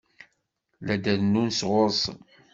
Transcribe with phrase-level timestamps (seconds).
[0.85, 2.19] La d-rennun sɣur-sen.